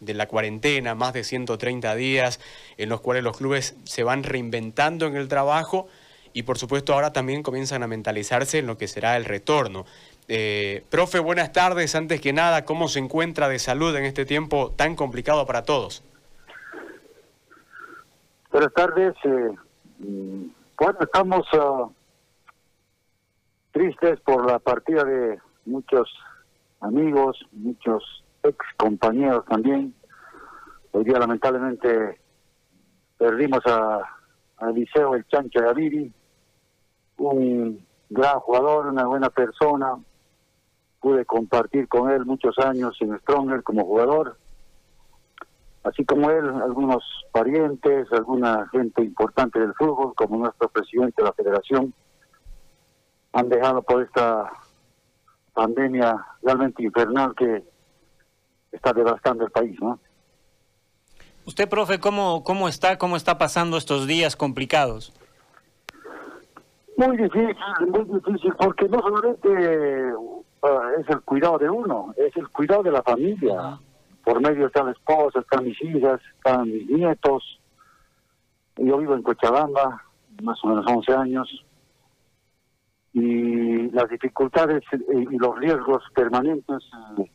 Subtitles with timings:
[0.00, 2.40] de la cuarentena, más de 130 días
[2.76, 5.88] en los cuales los clubes se van reinventando en el trabajo
[6.32, 9.84] y por supuesto ahora también comienzan a mentalizarse en lo que será el retorno.
[10.28, 11.94] Eh, profe, buenas tardes.
[11.94, 16.04] Antes que nada, ¿cómo se encuentra de salud en este tiempo tan complicado para todos?
[18.52, 19.14] Buenas tardes.
[19.24, 19.50] Eh,
[20.78, 21.88] bueno, estamos ah,
[23.72, 26.08] tristes por la partida de muchos
[26.80, 29.94] amigos, muchos ex compañeros también.
[30.92, 32.20] Hoy día lamentablemente
[33.16, 34.16] perdimos a,
[34.60, 36.12] Eliseo El Chancho de Aviri,
[37.16, 39.96] un gran jugador, una buena persona.
[41.00, 44.36] Pude compartir con él muchos años en Stronger como jugador.
[45.82, 51.32] Así como él, algunos parientes, alguna gente importante del fútbol, como nuestro presidente de la
[51.32, 51.94] federación,
[53.32, 54.52] han dejado por esta
[55.54, 57.64] pandemia realmente infernal que
[58.72, 59.98] está devastando el país, ¿no?
[61.46, 65.12] Usted, profe, ¿cómo, cómo está, cómo está pasando estos días complicados?
[66.96, 67.56] Muy difícil,
[67.88, 70.12] muy difícil, porque no solamente
[70.62, 73.78] ah, es el cuidado de uno, es el cuidado de la familia.
[74.22, 77.58] Por medio está la esposa, están mis hijas, están mis nietos.
[78.76, 80.04] Yo vivo en Cochabamba,
[80.42, 81.64] más o menos 11 años.
[83.14, 86.82] Y las dificultades y los riesgos permanentes
[87.18, 87.30] eh,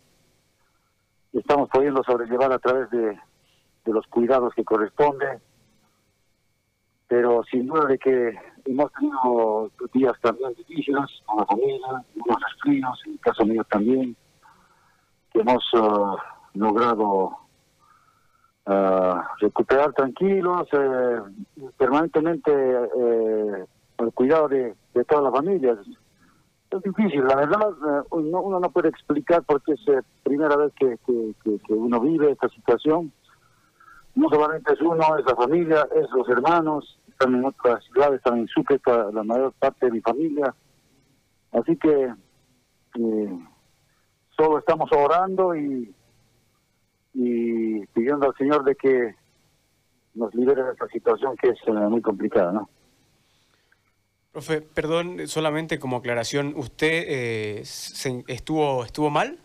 [1.40, 3.18] estamos pudiendo sobrellevar a través de,
[3.86, 5.40] los cuidados que corresponde,
[7.08, 13.02] pero sin duda de que hemos tenido días también difíciles con la familia, unos resfríos,
[13.06, 14.16] en el caso mío también,
[15.36, 16.18] hemos uh,
[16.56, 17.38] logrado
[18.66, 21.20] uh, recuperar tranquilos, eh,
[21.78, 23.66] permanentemente eh,
[24.00, 25.78] el cuidado de, de todas las familias
[26.78, 30.98] es difícil, la verdad, eh, uno, no puede explicar porque es eh, primera vez que,
[31.06, 33.12] que, uno vive esta situación.
[34.16, 38.40] No solamente es uno, es la familia, es los hermanos, están en otras ciudades, están
[38.40, 40.54] en Sucre, la mayor parte de mi familia.
[41.52, 42.14] Así que
[43.00, 43.40] eh,
[44.38, 45.94] solo estamos orando y,
[47.14, 49.16] y pidiendo al Señor de que
[50.14, 52.70] nos libere de esta situación que es muy complicada, ¿no?
[54.36, 57.64] Profe, perdón, solamente como aclaración, ¿usted eh,
[58.28, 59.40] estuvo estuvo mal?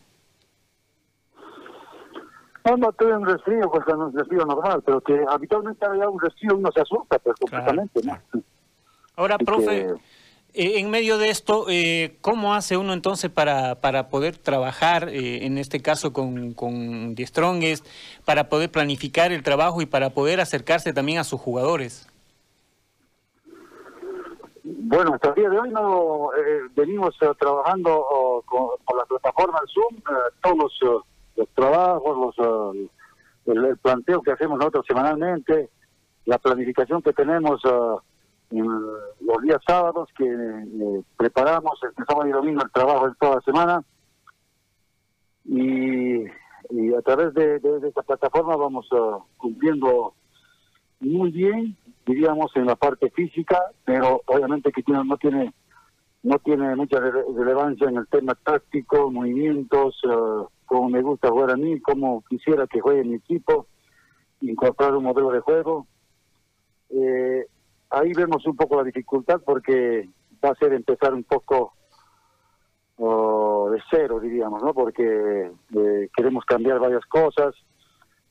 [2.65, 6.57] No, no tuve un resfrío, pues un resfrío normal, pero que habitualmente había un resfrío
[6.57, 8.19] uno se asusta, pero completamente, ¿no?
[9.15, 9.95] Ahora, profe,
[10.55, 15.47] eh, en medio de esto, eh, ¿cómo hace uno entonces para, para poder trabajar, eh,
[15.47, 17.87] en este caso con, con The Strongest,
[18.25, 22.10] para poder planificar el trabajo y para poder acercarse también a sus jugadores?
[24.79, 29.97] Bueno, hasta el día de hoy no eh, venimos eh, trabajando con, la plataforma Zoom,
[29.97, 30.79] eh, todos
[31.37, 32.87] los, trabajos, los,
[33.47, 35.71] el, planteo que hacemos nosotros semanalmente,
[36.27, 37.61] la planificación que tenemos
[38.51, 43.41] en los días sábados que preparamos, el sábado y domingo el trabajo de toda la
[43.41, 43.85] semana.
[45.47, 46.27] Y,
[46.97, 48.89] a través de, de esta plataforma vamos
[49.37, 50.15] cumpliendo
[51.01, 51.77] muy bien
[52.11, 55.53] diríamos, en la parte física, pero obviamente que tiene, no tiene
[56.23, 61.57] no tiene mucha relevancia en el tema táctico, movimientos, uh, como me gusta jugar a
[61.57, 63.67] mí, como quisiera que juegue mi equipo,
[64.43, 65.87] incorporar un modelo de juego.
[66.91, 67.47] Eh,
[67.89, 70.11] ahí vemos un poco la dificultad porque
[70.45, 71.73] va a ser empezar un poco
[72.99, 74.75] oh, de cero, diríamos, ¿no?
[74.75, 77.55] Porque eh, queremos cambiar varias cosas.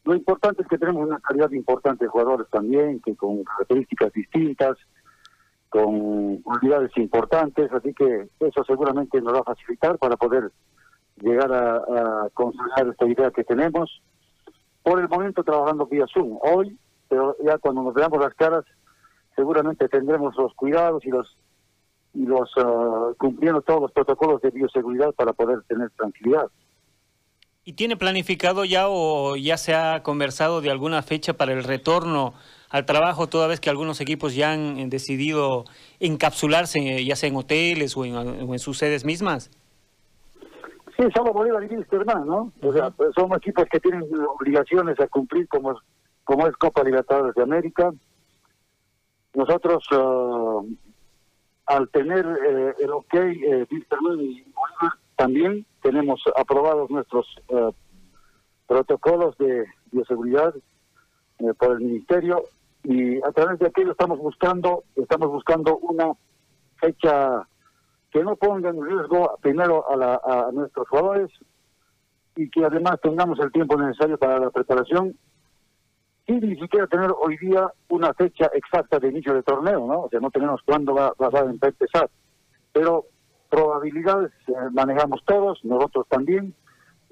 [0.05, 4.77] Lo importante es que tenemos una calidad importante de jugadores también, que con características distintas,
[5.69, 10.51] con unidades importantes, así que eso seguramente nos va a facilitar para poder
[11.17, 14.01] llegar a, a consolidar esta idea que tenemos.
[14.81, 16.39] Por el momento trabajando vía Zoom.
[16.41, 16.77] Hoy,
[17.07, 18.65] pero ya cuando nos veamos las caras,
[19.35, 21.37] seguramente tendremos los cuidados y los
[22.13, 26.47] y los ah, cumpliendo todos los protocolos de bioseguridad para poder tener tranquilidad.
[27.69, 32.33] ¿Y tiene planificado ya o ya se ha conversado de alguna fecha para el retorno
[32.71, 35.65] al trabajo, toda vez que algunos equipos ya han eh, decidido
[35.99, 39.51] encapsularse, eh, ya sea en hoteles o en, sus sedes mismas?
[40.97, 42.67] Sí, somos Bolívar y hermano, ¿no?
[42.67, 44.01] O sea, pues, somos equipos que tienen
[44.35, 45.79] obligaciones a cumplir como,
[46.23, 47.91] como es Copa Libertadores de América.
[49.35, 50.61] Nosotros, ah,
[51.67, 57.71] al tener eh, el ok, eh, y Bolívar, también tenemos aprobados nuestros eh,
[58.67, 60.55] protocolos de bioseguridad
[61.39, 62.45] eh, por el ministerio
[62.85, 66.13] y a través de aquello estamos buscando estamos buscando una
[66.77, 67.45] fecha
[68.11, 71.29] que no ponga en riesgo primero a, la, a nuestros jugadores
[72.37, 75.17] y que además tengamos el tiempo necesario para la preparación
[76.25, 80.03] sin ni siquiera tener hoy día una fecha exacta de inicio de torneo, ¿no?
[80.03, 82.09] O sea, no tenemos cuándo va, va a empezar.
[82.71, 83.05] Pero
[83.49, 86.53] probabilidades eh, manejamos todos, nosotros también.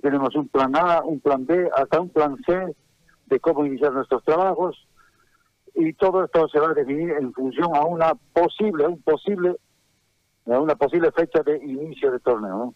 [0.02, 2.76] Tenemos un plan A, un plan B, hasta un plan C
[3.26, 4.88] de cómo iniciar nuestros trabajos.
[5.74, 9.56] Y todo esto se va a definir en función a una posible, un posible,
[10.46, 12.74] a una posible fecha de inicio de torneo.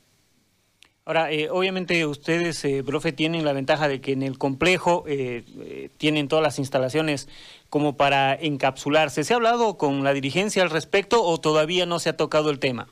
[1.03, 5.43] Ahora, eh, obviamente ustedes, eh, profe, tienen la ventaja de que en el complejo eh,
[5.59, 7.27] eh, tienen todas las instalaciones
[7.69, 9.23] como para encapsularse.
[9.23, 12.59] ¿Se ha hablado con la dirigencia al respecto o todavía no se ha tocado el
[12.59, 12.87] tema?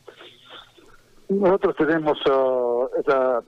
[1.30, 3.42] Nosotros tenemos uh, esa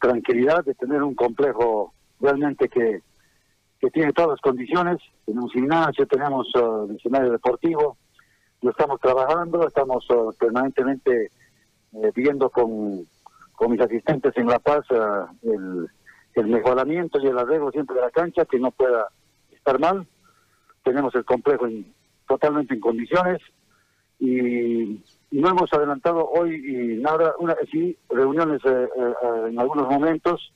[0.00, 3.00] tranquilidad de tener un complejo realmente que,
[3.80, 4.98] que tiene todas las condiciones.
[5.26, 7.96] Tenemos gimnasio, tenemos uh, escenario deportivo,
[8.62, 11.30] lo estamos trabajando, estamos uh, permanentemente
[12.14, 13.06] viendo con
[13.54, 14.84] con mis asistentes en La Paz
[15.42, 15.88] el,
[16.34, 19.08] el, mejoramiento y el arreglo siempre de la cancha, que no pueda
[19.52, 20.06] estar mal.
[20.82, 21.66] Tenemos el complejo
[22.26, 23.40] totalmente en condiciones
[24.18, 24.40] y,
[25.40, 30.52] no hemos adelantado hoy y nada, una, sí, reuniones eh, eh, en algunos momentos,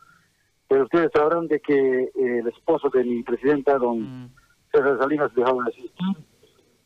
[0.69, 4.31] pero ustedes sabrán de que el esposo de mi presidenta, don mm.
[4.73, 6.25] César Salinas, dejó de asistir,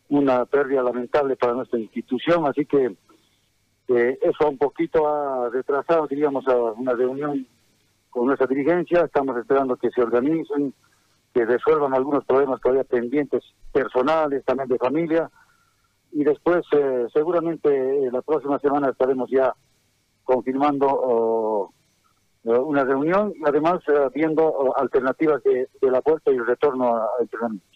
[0.09, 2.97] una pérdida lamentable para nuestra institución, así que
[3.89, 7.47] eso un poquito ha retrasado, diríamos, a una reunión
[8.11, 9.05] con nuestra dirigencia.
[9.05, 10.73] Estamos esperando que se organicen,
[11.35, 13.43] que resuelvan algunos problemas todavía pendientes
[13.73, 15.31] personales, también de familia.
[16.13, 19.55] Y después, eh, seguramente, eh, la próxima semana estaremos ya
[20.25, 21.75] confirmando oh,
[22.45, 26.97] una reunión y además eh, viendo oh, alternativas de, de, la vuelta y el retorno
[26.97, 27.67] a entrenamiento.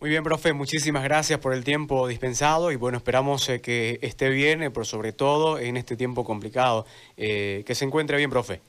[0.00, 4.28] Muy bien, profe, muchísimas gracias por el tiempo dispensado y bueno, esperamos eh, que esté
[4.28, 6.86] bien, eh, por sobre todo en este tiempo complicado.
[7.16, 8.60] Eh, que se encuentre bien, profe.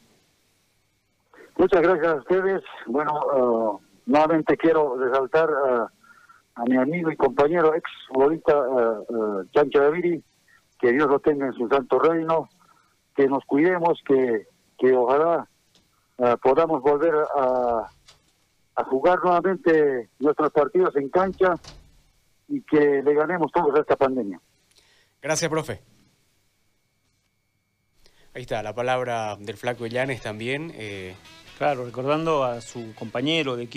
[1.56, 2.64] Muchas gracias a ustedes.
[2.88, 5.50] Bueno, uh, nuevamente quiero resaltar
[6.60, 10.24] a mi amigo y compañero ex futbolista uh, Chancho Daviri,
[10.80, 12.50] que Dios lo tenga en su santo reino,
[13.16, 14.48] que nos cuidemos, que,
[14.78, 15.48] que ojalá
[16.42, 17.90] podamos volver a
[18.80, 21.56] a jugar nuevamente nuestros partidos en cancha
[22.48, 24.40] y que le ganemos todos a esta pandemia.
[25.22, 25.82] Gracias, profe.
[28.34, 30.72] Ahí está, la palabra del flaco Llanes también.
[30.76, 31.16] Eh...
[31.58, 33.74] Claro, recordando a su compañero de equipo.